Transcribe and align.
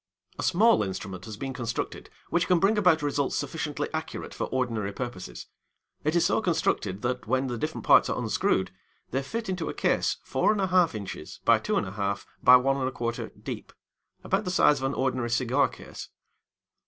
A 0.39 0.41
small 0.41 0.81
instrument 0.81 1.25
has 1.25 1.37
been 1.37 1.53
constructed 1.53 2.09
which 2.31 2.47
can 2.47 2.57
bring 2.57 2.75
about 2.75 3.03
results 3.03 3.35
sufficiently 3.35 3.87
accurate 3.93 4.33
for 4.33 4.45
ordinary 4.45 4.91
purposes. 4.91 5.45
It 6.03 6.15
is 6.15 6.25
so 6.25 6.41
constructed 6.41 7.03
that, 7.03 7.27
when 7.27 7.45
the 7.45 7.57
different 7.59 7.85
parts 7.85 8.09
are 8.09 8.17
unscrewed, 8.17 8.71
they 9.11 9.21
fit 9.21 9.47
into 9.47 9.69
a 9.69 9.75
case 9.75 10.17
4 10.23 10.55
1/2 10.55 10.95
inches 10.95 11.39
by 11.45 11.59
2 11.59 11.73
1/2 11.73 12.25
by 12.43 12.55
1 12.57 12.77
1/4 12.77 13.43
deep 13.43 13.71
about 14.23 14.43
the 14.43 14.49
size 14.49 14.79
of 14.79 14.85
an 14.87 14.95
ordinary 14.95 15.29
cigar 15.29 15.67
case. 15.69 16.09